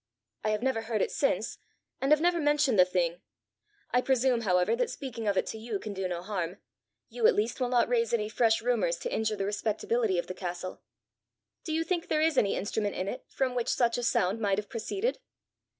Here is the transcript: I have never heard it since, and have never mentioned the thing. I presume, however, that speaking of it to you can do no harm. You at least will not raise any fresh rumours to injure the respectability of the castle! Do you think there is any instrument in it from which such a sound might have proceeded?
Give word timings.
I 0.43 0.49
have 0.49 0.63
never 0.63 0.81
heard 0.81 1.03
it 1.03 1.11
since, 1.11 1.59
and 2.01 2.11
have 2.11 2.19
never 2.19 2.39
mentioned 2.41 2.79
the 2.79 2.85
thing. 2.85 3.21
I 3.91 4.01
presume, 4.01 4.41
however, 4.41 4.75
that 4.75 4.89
speaking 4.89 5.27
of 5.27 5.37
it 5.37 5.45
to 5.49 5.59
you 5.59 5.77
can 5.77 5.93
do 5.93 6.07
no 6.07 6.23
harm. 6.23 6.57
You 7.09 7.27
at 7.27 7.35
least 7.35 7.59
will 7.59 7.69
not 7.69 7.87
raise 7.87 8.11
any 8.11 8.27
fresh 8.27 8.63
rumours 8.63 8.97
to 8.97 9.13
injure 9.13 9.35
the 9.35 9.45
respectability 9.45 10.17
of 10.17 10.25
the 10.25 10.33
castle! 10.33 10.81
Do 11.63 11.71
you 11.71 11.83
think 11.83 12.07
there 12.07 12.19
is 12.19 12.35
any 12.35 12.55
instrument 12.55 12.95
in 12.95 13.07
it 13.07 13.25
from 13.29 13.53
which 13.53 13.69
such 13.69 13.95
a 13.99 14.03
sound 14.03 14.39
might 14.39 14.57
have 14.57 14.69
proceeded? 14.69 15.19